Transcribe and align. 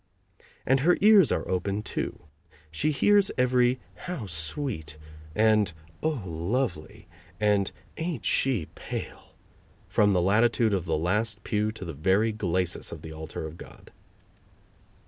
And 0.65 0.79
her 0.79 0.97
ears 0.99 1.31
are 1.31 1.47
open, 1.47 1.83
too: 1.83 2.17
she 2.71 2.89
hears 2.89 3.29
every 3.37 3.79
"How 3.95 4.25
sweet!" 4.25 4.97
and 5.35 5.71
"Oh, 6.01 6.23
lovely!" 6.25 7.07
and 7.39 7.71
"Ain't 7.97 8.25
she 8.25 8.65
pale!" 8.73 9.35
from 9.87 10.13
the 10.13 10.19
latitude 10.21 10.73
of 10.73 10.85
the 10.85 10.97
last 10.97 11.43
pew 11.43 11.71
to 11.73 11.85
the 11.85 11.93
very 11.93 12.31
glacis 12.31 12.91
of 12.91 13.03
the 13.03 13.13
altar 13.13 13.45
of 13.45 13.59
God. 13.59 13.91